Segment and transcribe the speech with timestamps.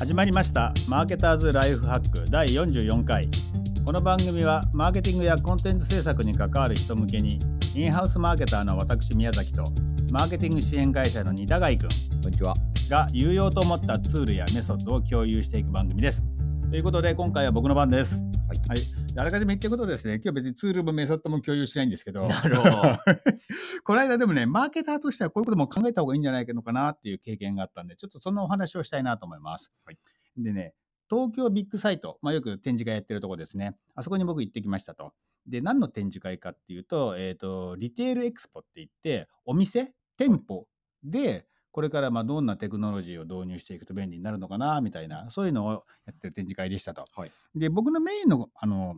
[0.00, 3.28] 始まりましたマーケターズライフハック第44回
[3.84, 7.38] この番組はマーケティングやコンテンツ制作に関わる人向けに
[7.74, 9.70] インハウスマーケターの私宮崎と
[10.10, 11.88] マーケティング支援会社の二田貝くん
[12.22, 12.54] こんにちは。
[12.88, 16.24] が有用と思ったツールやメソッドを共有していく番組です
[16.70, 18.68] ということで今回は僕の番ですはい。
[18.68, 18.78] はい、
[19.16, 22.70] あらかじめ言ってることですね、今日別にツールもメソッドも共有しないんですけど、なるほど。
[23.84, 29.72] この間でもね、マーケターとしてはこういうことも考えた方がいいんじゃないのかなっていう経験があったんで、ちょっとそのお話をしたいなと思います。
[29.84, 29.98] はい
[30.36, 30.74] でね、
[31.10, 35.12] 東京ビッグサイト、まあ、よく展示会やってるとこですね、あそこに僕行ってきましたと。
[35.46, 40.68] で、何の展示会かっていうと、えっ、と、リテールエクスポって言って、お店、店舗
[41.02, 47.04] で、これからまあどんなテクノロジーを導入していくと便利になるのかなみたいな、そういうのをやってる展示会でしたと。
[47.14, 48.96] はいで、僕のメインのあの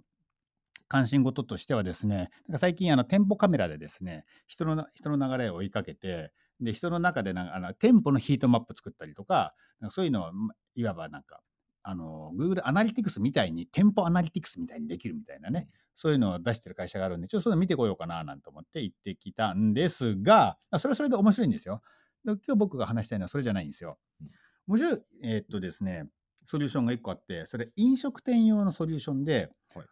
[0.89, 11.41] 関心事としてはですね、なんか最近あの店舗カメラでですね、人のな人の流れを追いかけて、で人の中でなんかあの店舗のヒートマップ作ったりとか、なんかそういうのをまいわばなんか
[11.83, 21.83] あの Google アナリティクスみたいに店舗アナリティクスみたいにできるみたいなね、そういうのを出してる会社があるんで、ちょっとそれ見てこようかななんて思って行ってきたんですが、あそれはそれで面白いんですよ。
[22.25, 24.31] で今日僕が話したいのはそれじゃないんですようん。
[24.69, 26.07] 面白い、えーっとですね、
[26.47, 29.87] ソリューションが1個あって、それ飲食店用のソリューションで、はい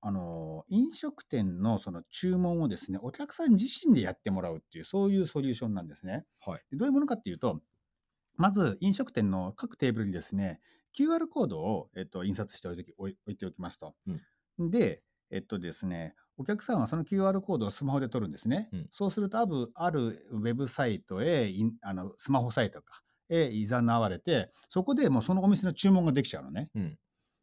[0.00, 6.24] あの飲食店のその注文をですね、お客さん自身でやってもらうっていう、そういうソリューションなんですね。
[6.40, 6.62] はい。
[6.70, 7.60] でどういうものかっていうと、
[8.36, 10.60] まず飲食店の各テーブルにですね、
[10.96, 13.94] QR コードを、えっと、印刷しておいておきますと。
[14.58, 18.68] で、えっとですね、お客さんはその QR コードをスマホで取るんですね。
[18.72, 26.70] うんそうすると、あるあるウェブサイトへ、あのスマホサイトか、へいざなわれて、そこでもうそのお店の注文ができちゃうのね。
[26.74, 26.98] うん。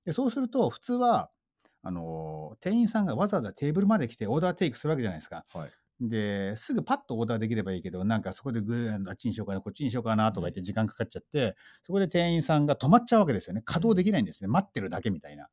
[0.05, 1.29] でそうすると、普通は、
[1.83, 5.45] あのー店員さんがわざわざテーブルまで来てオーダーテイクするわけじゃないですか。
[5.53, 5.71] はい。
[6.01, 13.61] ですぐパッとオーダーできればいいけど、なんかそこでグーあっちにしようかな、こっちにしようかなとか言って時間かかっちゃって、そこで店員さんが止まっちゃうわけですよね。
[13.65, 14.47] 稼働できないんですね。
[14.47, 15.47] 待ってるだけみたいな。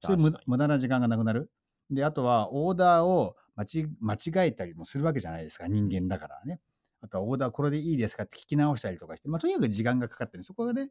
[0.00, 1.50] そういう無駄な時間がなくなる。
[1.90, 6.60] で、あとはオーダーを間違えたりもするわけじゃないですか、人間だからね。
[7.00, 10.42] あとはオーダーこれでいいですかって聞き直したりとかして、まあ、とにかく時間がかかってる。
[10.42, 10.90] そこがね、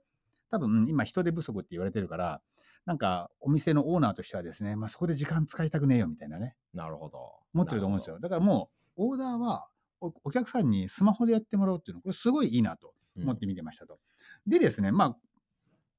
[0.49, 2.41] 多分今人手不足って言われてるから、
[2.85, 6.55] なんかお店のオーナーとしてはですね、まあ、そこで時間使いたくねえよみたいなね。
[6.73, 7.17] なるほど。
[7.53, 8.19] 思ってると思うんですよ。
[8.19, 9.67] だからもう、オーダーは
[10.01, 13.99] おお客さんにスマホでやってもらうっていうのは、これすごいいいなとな思って見てましたと。
[14.45, 15.17] でですね、まあ、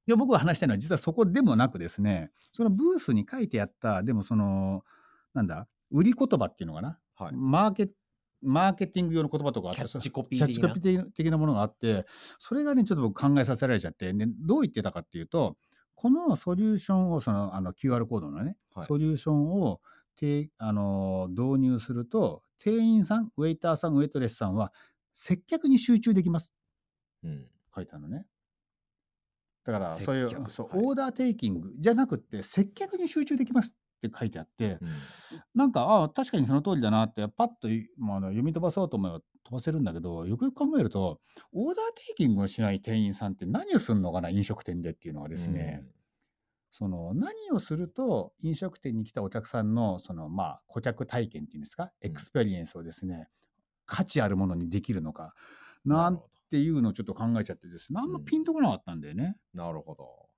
[0.07, 4.83] いや僕が話したいのは実はそこでもなくですね、そのブースに書いてあった、でもその、
[5.33, 7.35] なんだ、売り言葉っていうのかな、はい。
[7.35, 7.89] マーケ
[8.41, 12.05] マーケティング用の言葉とかあって、キャッチコピー的なピー的的なものがあって、
[12.39, 15.57] それがね、ちょっと僕考えさせられちゃって、でどう言ってたかっていうと、
[15.95, 19.81] このソリューションを、そのあの QR コードのね、はいソリューションを
[20.17, 24.73] てあの導入すると、店員さん、ウェイターさん、ウェイトレスさんは、
[25.13, 26.51] 接客に集中できます。
[27.23, 27.47] うん。
[27.73, 28.25] 書いてあるのね。
[29.67, 30.51] だから、接そういう客。
[30.51, 30.85] そう、はい。
[30.85, 31.73] オーダーテイキング。
[31.77, 33.75] じゃなくって、接客に集中できます
[34.07, 35.09] って書いてあって、うん。
[35.53, 45.85] なんか、ああ、確かにその通りだなって、パッとい、まあ、読み飛ばそうと思えば飛ばせるんだけど、よくよく考えると、オーダーテイキングをしない店員さんって何をするのかな、飲食店でっていうのはですね、
[46.71, 52.13] その何をすると飲食店に来たお客さんのそのまあ顧客体験っていうんですか、エうん。
[52.13, 53.29] クスペリエンスをですね
[53.85, 55.33] 価値あるものにできるのか
[55.85, 57.99] うんなんなるほていうのをちょっと考えちゃってですね。
[58.01, 59.63] あんまうんピンとこなかったんだよね、ど。
[59.63, 60.29] なるほど。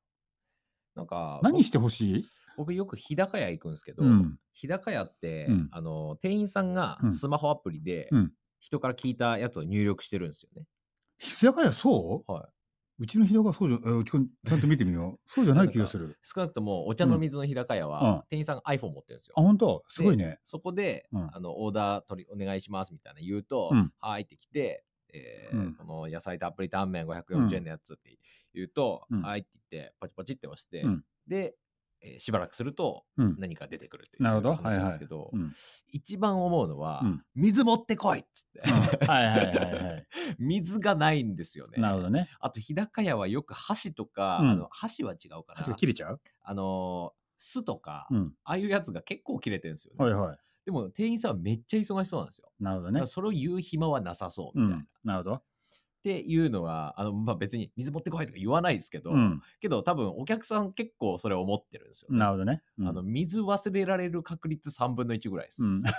[0.96, 2.26] なんか、何してほしい？
[2.58, 4.38] 僕僕よく日高屋行くんですけど、うん。
[4.54, 5.70] 日高屋って、うん。
[5.72, 7.12] あの、店員さんがうん。
[7.12, 8.34] スマホアプリでうん。
[8.60, 10.66] 人から聞いたやつを入力してるんですよね。
[11.20, 12.32] 日高屋そう？
[12.32, 12.48] はい。
[13.02, 15.20] うちの日高屋そうじゃえうちちゃんと見てみよう。
[15.32, 16.18] そうじゃない気がする。
[16.22, 18.22] 少なくともお茶の水の日高屋は、うん。
[18.30, 19.36] 店員さんが iPhone 持ってるんですよ。
[19.38, 19.42] あ。
[19.42, 19.84] 本当？
[19.88, 20.40] すごいね。
[20.44, 21.30] そこで、うん。
[21.34, 23.94] あのオーダー取りお願いしますみたいな言うと、うん。
[24.00, 24.84] はいって来て、
[25.14, 25.74] えーうん。
[25.76, 28.18] この野菜たっぷりタンメン540円のやつって
[28.54, 29.22] 言うと、うん。
[29.22, 31.06] はいって言って、パチパチって押して、うん。
[31.28, 31.56] で、
[32.02, 33.36] えーしばらくするとうん。
[33.38, 34.56] 何か出てくるっていうなるほど。
[34.56, 35.54] 話なんですけど、うん。
[35.90, 37.24] 一番思うのは、うん。
[37.36, 39.08] 水持ってこいっつって、うん。
[39.08, 40.08] はいはいはいはい。
[40.40, 41.82] 水がないんですよね。
[41.82, 42.30] なるほどね。
[42.40, 44.50] あと日高屋はよく箸とか、うん。
[44.52, 45.56] あの箸は違うかな。
[45.56, 45.76] 箸が。
[45.76, 46.22] 切れちゃう？
[46.42, 48.36] あのー酢とか、うん。
[48.44, 50.04] ああいうやつが結構切れてるんですよね。
[50.04, 50.38] はいはい
[50.70, 52.52] でも店員さんはめっちゃ忙しそうなんですよ。
[52.60, 54.84] なるほどねそれを言う暇はなさそううんみたいな。
[54.84, 55.42] っなるほど
[56.04, 62.20] ていうのが、あのまあ、別に水持ってこいとか言わないですけど、うんけど多分お客さん結構それ思ってるんですよ、ね。
[62.20, 65.64] なるほどねうんあの水忘れられる確率3分の1ぐらいです。
[65.64, 65.84] うん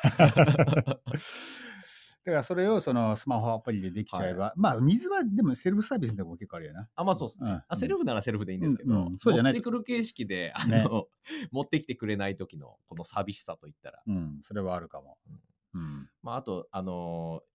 [2.24, 6.88] だからそれをそのスマホアプリでできちゃえば、まあ水はでもセルフサービスのとこも結構あるよな。
[6.94, 7.76] あまあそうですね、うんあ。
[7.76, 10.86] セルフならセルフでいいんですけど、うんうんそうじゃないと持ってくる形式であの、ね
[11.50, 14.02] 持ってきてくれない時のこの寂しさといったら。
[14.06, 15.18] うん、それはあるかも。
[15.74, 16.10] うん。
[16.22, 17.50] まあ、あと、あのー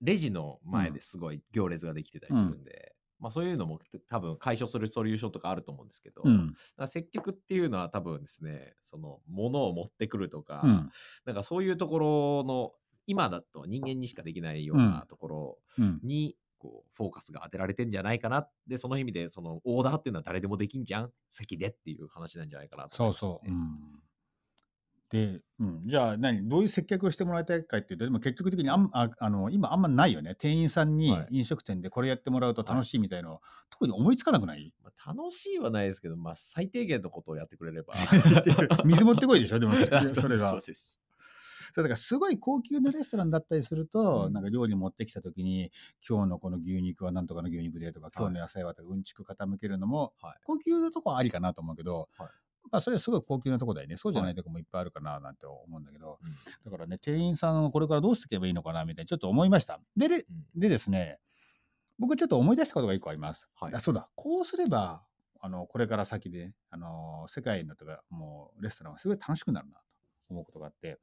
[0.00, 6.54] レジの前ですごい行列ができてたりするんで、まあそういうのも多分解消するソリューションとかあると思うんですけど、うん。
[6.86, 10.90] 接客っていうのは多分ですね、その物を持ってくるとか、うん。
[11.24, 12.72] なんかそういうところの、
[13.08, 16.00] 今だと人間にしかできないようなところうん。
[16.04, 18.48] に、こう、フォーカスが当てられてんじゃないかな。
[18.66, 23.12] で、その意味で、そのオーダーっていうのは誰でもできんじゃん席でっていう話なんじゃないかなとそう。
[23.14, 23.48] そう。
[23.48, 24.02] うん。
[25.10, 26.46] で、うん、じゃあ何？
[26.48, 33.40] どういう接客をしてもらいたいかっていうとでも結局的にあんああの今あんまないよね店員さんにはい飲食店でこれやってもらうと楽しいみたいの、
[33.70, 34.74] 特に思いつかなくない？
[34.84, 37.94] まあ、楽しいはないですけど、まあ最低限のことをやってくれれば。
[38.84, 40.02] 水持ってこいでしょでもそれが
[40.52, 41.00] そうです。
[41.72, 44.32] そうだからすごい高級なレストランだったりすると、うん。
[44.32, 45.70] なんか料理持ってきた時に
[46.06, 50.36] 今日のこの牛肉はなんとかの牛肉でとか今日の野菜はとかうんちく傾けるのも、はい。
[50.44, 52.28] 高級なとこはありかなと思うけど、はい。
[52.70, 53.96] まあそれはすごい高級なとこだよね。
[53.96, 56.30] そうじゃないとこもいっぱいあるかななんて思うんだけど、うん。
[56.64, 59.80] だからね店員さんをこれからどうしていけばいいのかなみたいなちょっと思いました。
[59.96, 60.24] ででうん。
[60.60, 61.18] でですね
[61.98, 63.74] 僕ちょっと思い出したことが一個あります、はい。
[63.74, 64.08] あそうだ。
[64.14, 65.02] こうすれば
[65.40, 69.74] あのこれから先で、あの世界のとかもうレストランはすごい楽しくなるな。
[69.74, 69.80] と
[70.30, 70.98] 思うことがあって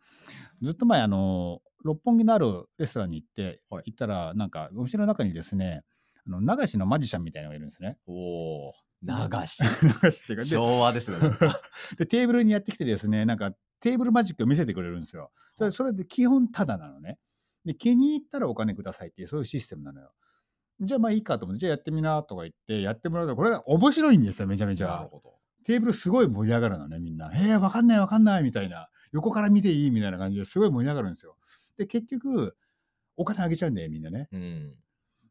[0.62, 5.84] ずっと前あの六本木のあるレストランに行って、はい行ったらなんかお店の中にですね
[6.28, 7.98] あの流しのマジシャンみたいなのがいるんですね。
[8.08, 8.74] おお、
[9.04, 9.12] 流
[9.46, 9.62] し。
[10.04, 11.18] 流しっていうかで昭和ですね。
[11.98, 15.32] でテーブルにやってきてですねなんかテーブルマジックを見せてくれるんですよ。
[15.54, 17.20] それそれで基本タダなのね。
[17.64, 20.12] で気に入ったらお金くださいっていうそういうシステムなのよ。
[20.82, 25.08] じゃあまあいいかと思ってじゃあやってみなとか言ってやってもらうとこれが面白いんですよめちゃめちゃ。
[25.64, 27.32] テーブルすごい盛り上がるのねみんな。
[27.34, 31.38] えー、わかんないわかんないみたいな横から見ていいみたいな感じですごい盛り上がるんですよ。
[31.78, 32.58] で結局
[33.16, 34.28] お金あげちゃうんだよみんなね。
[34.32, 34.76] うん。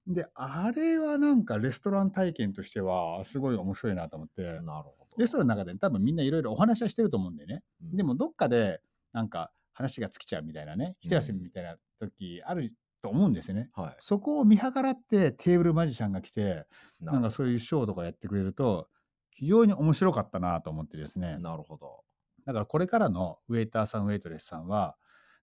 [0.06, 4.42] であれはなんかレストラン体験としてはすごい面白いなと思って。
[4.42, 5.06] なるほど。
[5.18, 7.62] レストランの中で多分みんないろいろお話はしてると思うんだよね。
[7.82, 8.80] うんでもどっかで
[9.12, 12.72] なんか話が尽きちゃうみたいなね、一休みみたいな時ある
[13.02, 13.70] と思うんですよね。
[13.74, 13.96] はい。
[14.00, 16.66] そこを見計らってテーブルマジシャンが来て、
[17.00, 18.88] ななんかそういうショーとかやってくれると、
[19.30, 21.38] 非常に面白かったなと思ってですね。
[21.38, 22.03] なるほど。
[22.44, 24.96] だからこれからのウェイターさん、ウェイトレスさんは、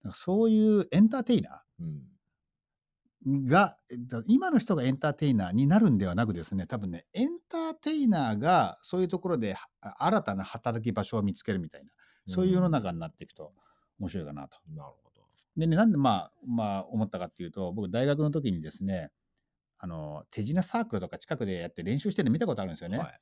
[0.03, 2.03] なんかそういうエンターテイナうん。
[3.25, 9.67] ーが、えっと今の人がエンターテイナーになるんではなくですね、多分ね、エンターテイナーがそういうところでは
[9.97, 11.91] 新たな働き場所を見つけるみたいな、
[12.27, 13.53] そういう世の中になっていくと
[13.99, 14.57] 面白いかなと。
[14.67, 15.21] なるほど。
[15.57, 19.11] でね、なんでまあ、まあ、思ったかっていうと、僕、大学の時にですね、
[19.77, 22.97] あの、手品サークルとか近くでやって練習してるの見たことあるんですよね。
[22.97, 23.21] はい。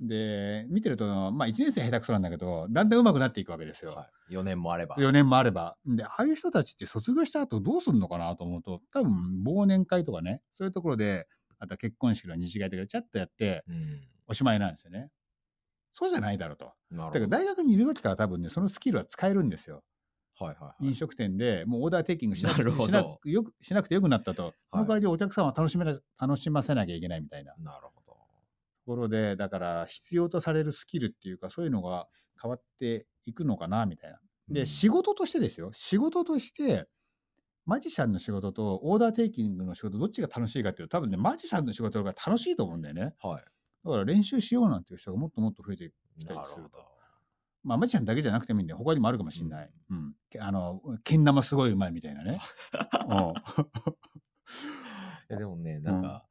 [0.00, 3.92] で、見てると、まあ、1年生下手くそなんだけど、だんだん上手くなっていくわけですよ。
[3.92, 4.96] はい、4年もあれば。
[4.96, 5.76] 4年もあれば。
[5.86, 11.26] で、ああいう人たちって卒業した後どうすんのかなと思うと、多分忘年会とかね、そういうところで、
[11.58, 14.00] あとは結婚式の二次会とかでちゃっとやって、うん。
[14.28, 15.10] おしまいなんですよね。
[15.92, 16.72] そうじゃないだろうと。
[16.90, 17.26] だから。
[17.26, 19.82] 大学にいる時から多分ね、そのスキルは使えるんですよ。
[20.38, 20.86] はいはいはい。
[20.88, 27.95] 飲食店でもうオーダーテイキングしなくてしなくよくしなくてよくなったと、その代わりにお客さんは楽しめな楽しませなきゃいけないみたいなとなるほど。
[28.86, 32.06] ころで、だから必要とされるスキルっていうか、そういうのが
[32.40, 34.18] 変わっていくのかなみたいな。
[34.48, 36.86] で、うん仕事としてですよ、仕事として、
[37.66, 43.14] マジシャンの仕事とオーダーテイキングの仕事、どっちが楽しいかっていうと、多分ね、マジシャンの仕事の方が楽しいと思うんだよね。
[43.20, 43.44] はい。
[43.84, 46.78] だから練習しようなんていう人がもっともっと増えてきたりすると。
[47.64, 48.78] まあ、マジシャンだけじゃなくてもいいんだよ。
[48.78, 49.70] 他にもあるかもしれない。
[49.90, 50.14] うん。
[50.30, 52.40] けあの、けん玉すごいうまいみたいなね。
[53.10, 53.34] うん
[55.28, 56.24] いやでもね、なんか、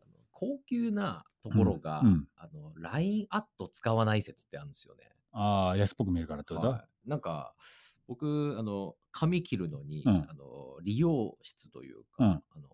[0.00, 2.06] あの高級なところが、うん。
[2.08, 2.28] うん。
[2.36, 5.10] あの、LINE アット使わない説ってあるんですよね。
[5.32, 7.54] ああ、安っぽく見えるからってこと、はい、なんか、
[8.06, 10.26] 僕、あの、髪切るのに、うん。
[10.28, 12.26] あの、理容室というか、うん。
[12.26, 12.68] あの、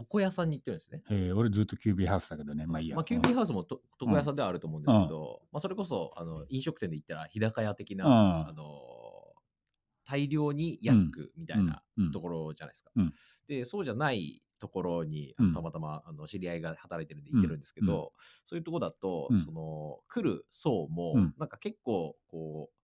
[0.00, 1.02] 床屋さんに行ってるんですね。
[1.10, 2.66] えー俺ずっとキュービーハウスだけどね。
[2.66, 2.94] まあいいや。
[2.94, 8.12] まあ、キュービーハウスもと床屋さんではあると思うんですけど、まあ、それこそあの飲食店で言ったら日高屋的な、うん。
[8.48, 8.64] あの
[10.06, 11.82] 大量に安くみたいな
[12.12, 12.90] ところじゃないですか。
[12.94, 13.12] うん。
[13.48, 18.00] でそうじゃないところにたまたまあの知り合いが働いてるんで行ってるんですけど、うん。
[18.00, 18.10] う
[18.44, 19.38] そういうとこだと、うん。
[19.38, 21.34] その来る層も、うん。
[21.38, 22.74] なんか結構こう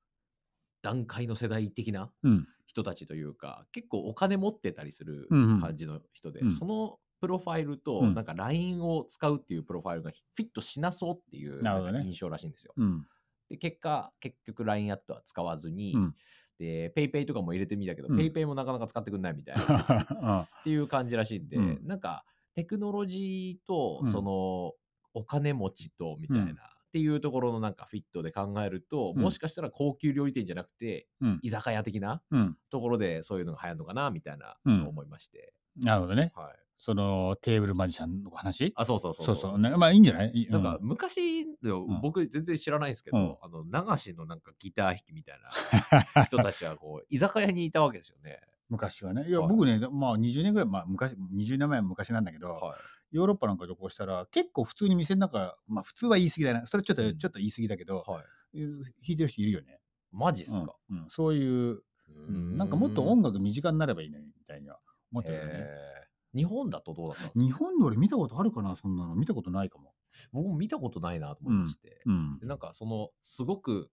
[0.83, 2.47] 段階の世代的なうん。
[2.67, 6.51] 人たちというか結構お金持ってたりする感じの人で、うん。
[6.51, 8.15] そのプロファイルと、うん。
[8.15, 11.63] なんか LINE を使うっていうプロファイルがフィットしなそうっていう
[12.03, 12.75] 印象らしいんですよ。
[12.77, 13.07] うん。
[13.49, 15.97] で結果結局 LINE アットは使わずに、
[16.61, 18.17] うんで PayPay とかも入れてみたけど、うん。
[18.17, 19.63] PayPay もなかなか使ってくんないみたいな。
[19.65, 19.67] っ
[20.23, 21.81] あていう感じらしいんで、うん。
[21.85, 24.11] なんかテクノロジーとうん。
[24.11, 24.73] その
[25.15, 26.55] お金持ちとみたいな、うん。
[26.55, 26.57] っ
[26.93, 29.23] ていうところのなんかフィットで考えると、うん。
[29.23, 31.39] もしかしたら高級料理店じゃなくてうん。
[31.43, 32.59] 居酒屋的なうん。
[32.71, 36.33] ところでそういうのが流行るのかなみたいな思いまして、なるほどね。
[36.37, 38.73] はい、そのテーブルマジシャンの話？
[38.77, 39.37] あそうそうそうそう。
[39.37, 39.71] そうね。
[39.77, 40.49] まあいいんじゃない？
[40.51, 40.89] なんかうん。
[40.89, 41.47] 昔
[42.03, 43.37] 僕全然知らないですけど、うん。
[43.41, 43.63] あの
[43.93, 45.39] 流しのなんかギター弾きみたい
[46.15, 48.41] な 人たちはこう居酒屋にいたわけですよね。
[48.69, 49.27] 昔はね。
[49.29, 49.49] いや、はい。
[49.49, 53.17] 僕ね、まあ20年ぐらい、まあ昔、20年前は昔なんだけど、はい。
[53.17, 56.67] ヨーロッパなんか旅行したら結構普通に店の中まあ普通は言い過ぎだな。
[56.67, 57.19] それちょっと、うん。
[57.19, 58.21] ちょっと言い過ぎだけど、は
[58.55, 58.59] い。
[58.59, 58.69] 弾
[59.09, 59.81] いてる人いるよね、
[60.13, 60.75] マジっすか？
[60.91, 61.11] うんうん。
[61.11, 61.83] そういう、
[62.29, 62.57] うん。
[62.57, 64.79] なんかもっと音楽身近になればいいのにみたいには
[65.13, 65.67] 思ってるよね
[66.35, 67.45] 日本だとどうだったんですか？
[67.45, 69.15] 日本で俺見たことあるかなそんなの。
[69.15, 69.95] 見たことないかも、
[70.33, 72.03] 僕も見たことないなと思いまして。
[72.07, 72.39] うん。
[72.41, 73.91] でなんかそのすごく、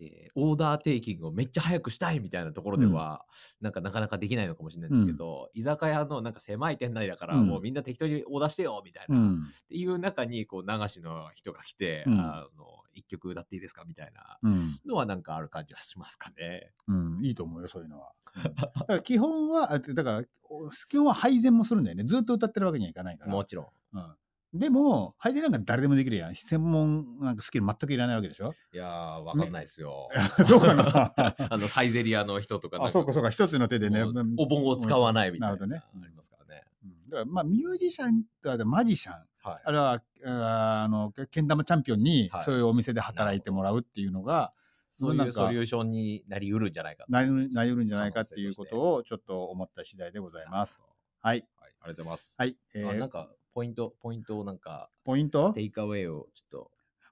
[0.00, 3.24] えーオーダーテイキングをめっちゃ早くしたいみたいなところでは、
[3.60, 16.72] なんかなかなかできないのかもしれないんですけど、居酒屋のなんか狭い店内だから、うんもうみんな適当にオーダーしてよみたいな、っうんていう中にこう流しの人が来て、うんあの一曲歌っていいですかみたいなうんのはなんかある感じはしますかね。
[16.88, 18.12] うん、いいと思うよ、そういうのは。
[18.36, 22.04] うん だから基本は、あだから、お基本は配膳もするんだよね。
[22.04, 23.32] ずっと歌ってるわけにはいかないから。
[23.32, 23.98] もちろん。
[23.98, 24.14] うん、
[24.54, 26.34] でも、配膳なんか誰でもできるやん。
[26.34, 28.54] 専門なんかスキル全くいらないわけでしょ？
[28.72, 30.08] いやー、わかんないですよ。
[30.46, 31.14] そうかな
[31.50, 34.02] あのサイゼリアの人とかあ、そうかそうか、一つの手でね。
[34.36, 36.64] お盆を使わないみたいななるほどねありますからね。
[36.84, 44.52] うんだから、まあ、ミュージシャンとマジシャン、はいあれは、ああの、けん玉チャンピオンにはい、そういうお店で働いてもらうっていうのが、
[44.90, 50.82] そうないうソリューションになりうるんじゃないかとなりなりうるんじゃないかっていうことを、ちょっと思った次第でございます。。
[51.22, 51.46] はい。
[51.58, 52.34] はい、ありがとうございます。
[52.38, 52.56] はい。
[52.74, 55.52] えーあなんか、ポイント、ポイントをなんか、ポイント？
[55.52, 56.70] テイクアウェイをちょっと、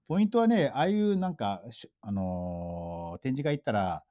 [0.09, 4.02] ポイントはね、ああいうなんか、しあのー展示会行ったら、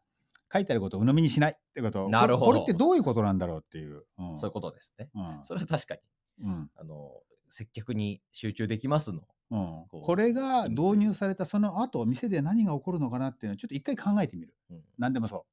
[0.51, 2.09] 書いてあることを鵜呑みにしないってこと。
[2.09, 4.05] なるほどこれこれってどういうことなんだろうっていう。
[4.17, 5.09] うんそういうことですね。
[5.13, 6.01] うんそれは確かに、
[6.43, 7.11] うんあの、
[7.49, 9.21] 接客に集中できますの。
[9.51, 14.55] うんこうこれが導入されたその後、店で何が起こるのかなっていうのをちょっと一回考えてみる。
[14.71, 15.45] うん何でもそ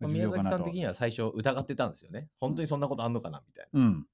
[0.00, 0.02] う。
[0.04, 2.28] まあ宮崎さん的には最初疑ってたんですよね。
[2.40, 3.80] 本当にそんなことあんのかなみたいな。
[3.80, 4.06] うん。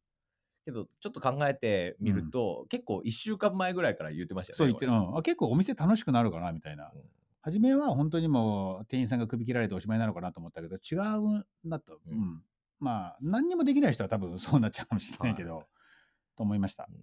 [0.65, 4.59] けど、ちょっと考えてみると、結構1週間前ぐらいから言ってましたよね。
[4.59, 5.23] そう言ってる。
[5.23, 7.01] 結構お店楽しくなるかなみたいなれ。
[7.01, 7.09] うん
[7.45, 11.99] 初めは本当にもう店員さんが首切られておしまいなのかなと思ったけど、違うんだと。
[12.07, 12.43] うんうん。
[12.79, 15.67] まあ、何にもできない人は多分そうなっちゃうかもしれないけど、はい
[16.37, 16.87] と思いました。
[16.89, 16.97] うん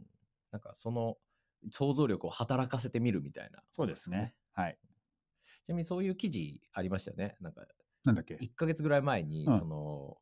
[0.52, 1.18] なんかその
[1.72, 3.62] 想像力を働かせてみるみたいな。
[3.76, 4.34] そうですね。。
[4.54, 4.78] はい。
[5.66, 7.36] ちなみにそういう記事ありましたよね。
[7.42, 7.66] なんか
[8.06, 10.18] なんだっけ？1ヶ月ぐらい前に、うんその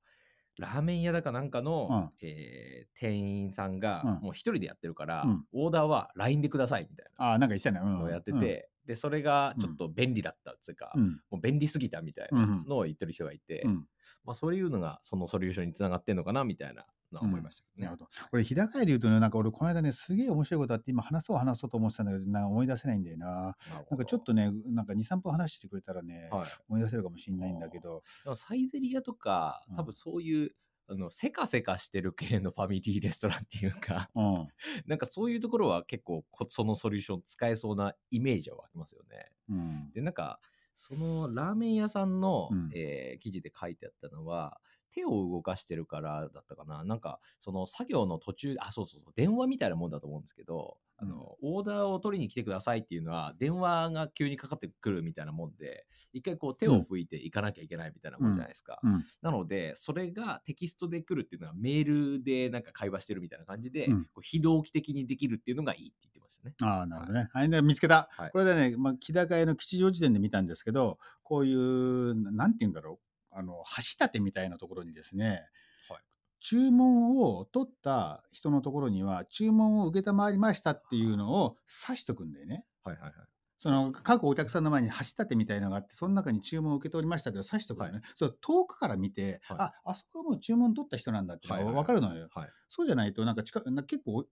[0.58, 7.80] ラーメン屋だかなんかの、えー店員さんがうんもう一人でやってるから、うんオーダーは LINE でくださいみたいああ、なんか言ってたね。
[7.82, 7.94] うん。
[7.94, 11.10] なのをやってて、でそれがちょっと便利だったっていうか、うん、うん。
[11.32, 13.86] もう便利すぎたみたいなのを言ってる人がいて、うん。
[14.24, 17.86] まあ、そういうのがそのソリューションにつながってんのかなみたいなのは思いましたけどね。
[17.86, 18.10] なるほど。
[18.32, 23.28] 俺、日高屋で言うとね、なんか俺、この間ね、すげえ面白いことあって、今話そう話そうと思ってたんだけど、なんか思い出せないんだよな。
[23.28, 28.04] なるなんかちょっとね、なんか2、3分話してくれたらね、はい、思い出せるかもしれないんだけど、
[28.36, 30.52] サイゼリヤとかうん多分そういう、
[30.90, 34.48] あのせかせかしてる系のファミリーレストランっていうかうん。
[34.88, 39.32] なんかそういうところは結構こそのソリューション使えそうなイメージは湧きますよね。
[39.50, 39.92] うん。
[39.92, 40.40] でなんか
[40.76, 44.62] そのラーメン屋さんの、うんえー記事で書いてあったのは
[44.98, 46.84] 手を動かしてるからだったかな。
[46.84, 59.06] なんかその作業の途中あそうそうそう電話みたいなもんだと思うんですけど、あのオーダーを取りに来てくださいっていうのは電話が急にかかってくるみたいなもんで一回こう手を拭いていかなきゃいけないみたいなもんじゃないですか、うん。
[59.22, 64.04] なのでそれがテキストで来るっていうのはメールでなんか会話してるみたいな感じで、うん。
[64.06, 66.56] こう非同期的にできるっていうのがいいって言ってましたね。
[66.63, 67.30] ああ、なるほどね。
[67.32, 68.10] はい、で見つけた。
[68.12, 68.32] はい。
[68.32, 73.07] これでね、まあ、木高屋の吉祥寺店で見たんですけど、こういう、ななんて言うんだろう、
[73.38, 75.44] あの、橋立てみたいなところにですね、
[75.89, 76.03] はい
[76.39, 81.58] 注文を取った人のところには、注文を承りましたっていうのを
[81.89, 82.65] 指しとくんだよね。
[82.84, 83.27] はいはいはい。
[83.60, 88.01] その各お客さんの前に橋立てみたいのがあって、その中に注文を受け取りましたっていうのを指しとくのね。
[88.15, 92.29] そう遠くから見て、はいあ、あそこはもう注文取った人なんだって分かるのよ。
[92.34, 92.50] はい。
[92.70, 94.25] そうじゃないと、なんか近く、なんか結構、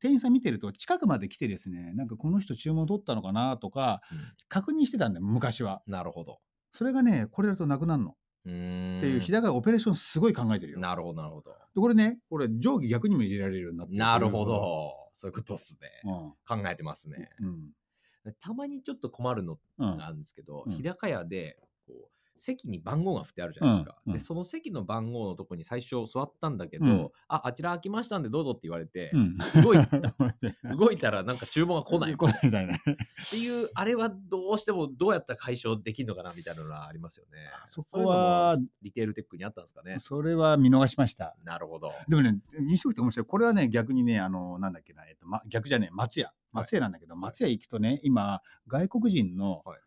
[0.00, 5.82] 店員さん見てると近くまで来てですね、なんかこの人注文取ったのかなとか、うん確認してたんだよ、昔は。
[5.86, 6.40] なるほど。
[6.72, 8.16] それがね、これだとなくなるの。
[8.42, 10.78] っていう、日高屋オペレーションすごい考えてるよ。
[10.78, 11.50] なるほど、なるほど。
[11.52, 14.44] でこれね、これ上下逆にも入れられるようになってなるほ。
[14.44, 14.94] ど。
[15.16, 15.88] そういうことっすね。
[16.04, 16.62] うん。
[16.62, 17.30] 考えてますね。
[17.40, 17.70] うん。
[18.40, 19.96] たまにちょっと困るのうん。
[19.96, 21.58] があるんですけど、うん日高屋で、
[22.40, 23.96] 席に番号が振ってあるじゃないですか。
[24.06, 29.34] うんうんで、その席の番号のとこに最初座ったんだけど、うんあ、あちら空きましたんでどうぞって言われて、うん。
[29.62, 29.98] 動いた。
[30.74, 32.16] 動いたらなんか注文が来ない。
[32.16, 32.76] 来ないみたいな。
[32.76, 32.78] っ
[33.30, 37.38] ていう、あれはどうしてもどうやったら解消できるのかなみたいなのがありますよね。
[37.66, 39.98] そこはリテールテックにあったんですかね。
[39.98, 41.36] それは見逃しました。
[41.44, 41.92] なるほど。
[42.08, 43.26] でもね、飲食って面白い。
[43.26, 46.32] これはね、逆にね、あの、なんだっけな、えっと、ま、逆じゃねえ、松屋。
[46.52, 49.80] 松屋なんだけど、松屋行くとね、今、外国人のはい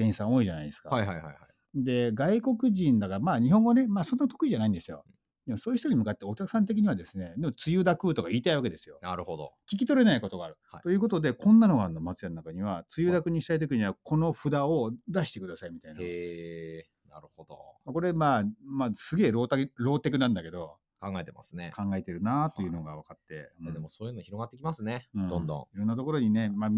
[0.00, 0.88] 店員さん多いじゃないですか。
[0.88, 1.36] はいはいはいはい。
[1.74, 5.04] で、外国人だから、まあ、日本語ね、まあ、そんな得意じゃないんですよ。
[5.46, 8.98] でも、そういう人に向かって、お客さん的にはですね、でも、つゆだくとか言いたいわけですよ。
[9.02, 9.52] なるほど。
[9.72, 10.56] 聞き取れないことがある。
[10.70, 16.00] はいということで、こんなのがあるの、松屋の中には、つゆだくにしたいときには、この札を出してくださいみたいな。
[16.00, 17.58] へえ、なるほど。
[17.84, 21.72] これ、まあ、まあ、すげえロータローテクなんだけど、考えてますね。
[21.74, 26.70] 考えてるなというのが分かって、うんでもそういうの広がってきますね、うんどんどいろんなところにね、まあ、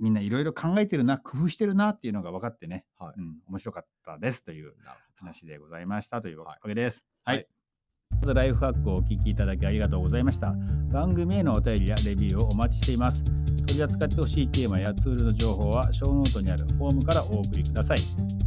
[0.00, 4.74] みんないろいろ考えてるな工夫してるなっていうのが分かってね、はいうん、面白かったですという。
[5.16, 7.04] 話でございましたというわはいけです。
[7.24, 7.46] はいはい。
[8.10, 10.54] まずライフハックをお聞きいただきありがとうございました。
[10.92, 13.24] 番組へのお便りやレビューをお待ちしています。
[13.24, 17.98] 取り扱ってほしいテーマやツールの情報は、ショーノートにあるフォームからお送りください。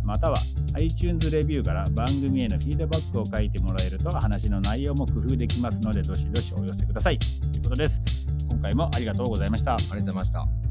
[0.06, 0.38] または、
[0.76, 7.20] iTunes レビューから番組へのフィードバックを書いてもらえると、話の内容も工夫できますので、どしどしお寄せください。
[7.20, 7.26] と
[7.58, 8.02] いうことです。
[8.50, 9.74] 今回もありがとうございました。
[9.74, 10.67] ありがとうございました。